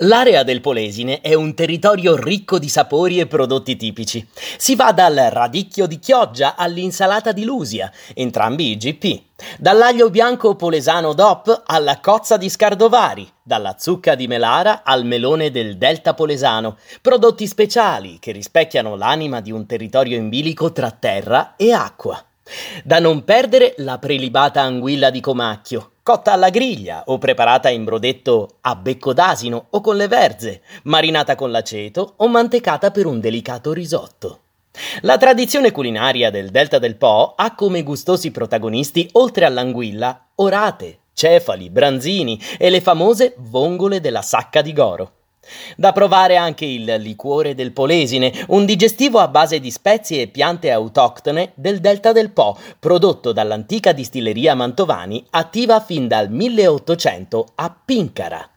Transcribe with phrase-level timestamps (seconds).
[0.00, 4.28] L'area del Polesine è un territorio ricco di sapori e prodotti tipici.
[4.58, 9.22] Si va dal radicchio di Chioggia all'insalata di Lusia, entrambi IGP,
[9.58, 15.78] dall'aglio bianco polesano DOP alla cozza di Scardovari, dalla zucca di Melara al melone del
[15.78, 21.72] Delta Polesano, prodotti speciali che rispecchiano l'anima di un territorio in bilico tra terra e
[21.72, 22.22] acqua.
[22.84, 28.58] Da non perdere la prelibata anguilla di Comacchio, cotta alla griglia o preparata in brodetto
[28.60, 33.72] a becco d'asino o con le verze, marinata con l'aceto o mantecata per un delicato
[33.72, 34.40] risotto.
[35.00, 41.70] La tradizione culinaria del Delta del Po ha come gustosi protagonisti, oltre all'anguilla, orate, cefali,
[41.70, 45.15] branzini e le famose vongole della sacca di Goro.
[45.76, 50.70] Da provare anche il liquore del Polesine, un digestivo a base di spezie e piante
[50.70, 58.48] autoctone del delta del Po, prodotto dall'antica distilleria Mantovani, attiva fin dal 1800 a Pincara.